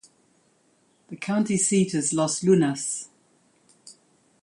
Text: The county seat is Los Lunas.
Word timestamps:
The 1.09 1.15
county 1.15 1.57
seat 1.57 1.93
is 1.93 2.11
Los 2.11 2.43
Lunas. 2.43 3.09